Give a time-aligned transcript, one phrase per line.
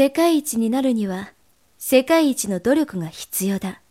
[0.00, 1.34] 世界一になるには
[1.76, 3.82] 世界一の努力が必要だ。